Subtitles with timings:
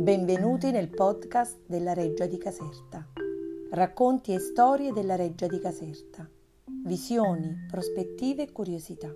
[0.00, 3.06] Benvenuti nel podcast della Reggia di Caserta.
[3.70, 6.26] Racconti e storie della Reggia di Caserta.
[6.86, 9.14] Visioni, prospettive e curiosità.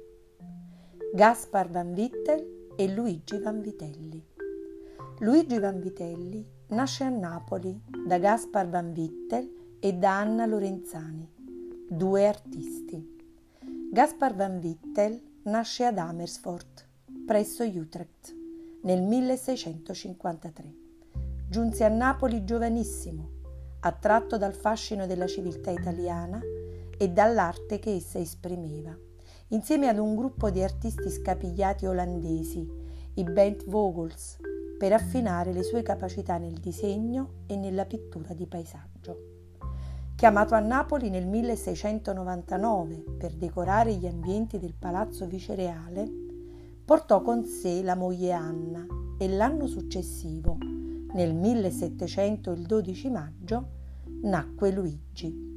[1.15, 4.23] Gaspar Van Vittel e Luigi Van Vitelli.
[5.21, 11.27] Luigi Van Vitelli nasce a Napoli da Gaspar Van Vittel e da Anna Lorenzani,
[11.89, 13.25] due artisti.
[13.91, 16.87] Gaspar Van Vittel nasce ad Amersfoort,
[17.25, 18.43] presso Utrecht
[18.85, 20.75] nel 1653.
[21.49, 23.31] Giunse a Napoli giovanissimo,
[23.81, 26.41] attratto dal fascino della civiltà italiana
[26.97, 28.97] e dall'arte che essa esprimeva,
[29.49, 32.67] insieme ad un gruppo di artisti scapigliati olandesi,
[33.15, 34.39] i Bent Vogels,
[34.79, 39.33] per affinare le sue capacità nel disegno e nella pittura di paesaggio.
[40.15, 46.24] Chiamato a Napoli nel 1699 per decorare gli ambienti del palazzo vicereale,
[46.85, 48.87] portò con sé la moglie Anna
[49.17, 50.59] e l'anno successivo,
[51.15, 53.69] nel 1700 il 12 maggio,
[54.23, 55.53] nacque Luigi.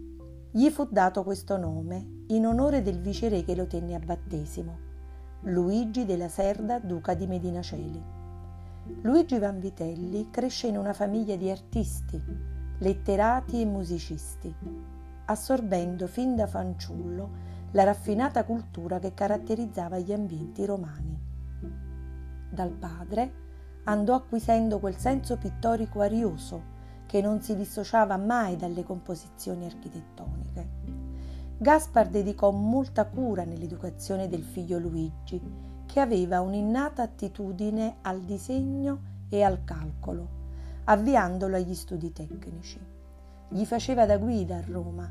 [0.49, 4.85] Gli fu dato questo nome in onore del viceré che lo tenne a battesimo,
[5.41, 8.03] Luigi della Serda, duca di Medinaceli.
[9.01, 12.21] Luigi Vanvitelli cresce in una famiglia di artisti,
[12.79, 14.53] letterati e musicisti,
[15.25, 21.26] assorbendo fin da fanciullo la raffinata cultura che caratterizzava gli ambienti romani.
[22.49, 23.45] Dal padre
[23.83, 30.69] andò acquisendo quel senso pittorico arioso che non si dissociava mai dalle composizioni architettoniche.
[31.57, 35.41] Gaspar dedicò molta cura nell'educazione del figlio Luigi,
[35.85, 40.27] che aveva un'innata attitudine al disegno e al calcolo,
[40.83, 42.79] avviandolo agli studi tecnici.
[43.49, 45.09] Gli faceva da guida a Roma,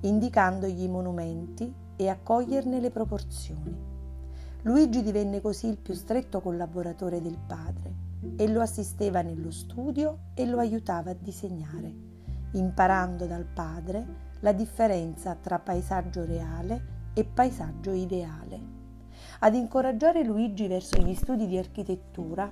[0.00, 3.93] indicandogli i monumenti e accoglierne le proporzioni.
[4.66, 7.92] Luigi divenne così il più stretto collaboratore del padre
[8.36, 11.92] e lo assisteva nello studio e lo aiutava a disegnare,
[12.52, 14.06] imparando dal padre
[14.40, 18.58] la differenza tra paesaggio reale e paesaggio ideale.
[19.40, 22.50] Ad incoraggiare Luigi verso gli studi di architettura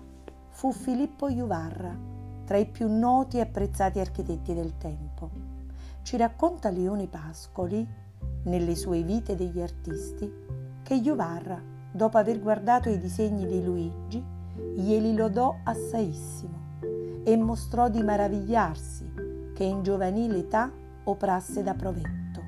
[0.50, 1.98] fu Filippo Juvarra,
[2.44, 5.30] tra i più noti e apprezzati architetti del tempo.
[6.02, 7.88] Ci racconta Leone Pascoli,
[8.44, 10.30] nelle sue vite degli artisti,
[10.82, 14.25] che Juvarra dopo aver guardato i disegni di Luigi,
[14.75, 16.60] glieli lodò assaissimo
[17.22, 20.72] e mostrò di maravigliarsi che in giovanile età
[21.04, 22.41] oprasse da provetto.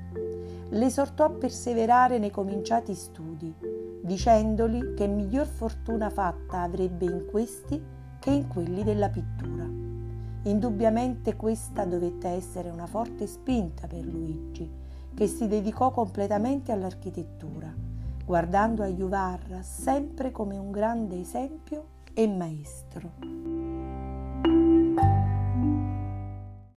[0.69, 3.53] L'esortò a perseverare nei cominciati studi,
[4.01, 7.81] dicendogli che miglior fortuna fatta avrebbe in questi
[8.19, 9.63] che in quelli della pittura.
[10.43, 14.69] Indubbiamente questa dovette essere una forte spinta per Luigi,
[15.13, 17.94] che si dedicò completamente all'architettura
[18.25, 23.54] guardando a Juvarra sempre come un grande esempio e maestro.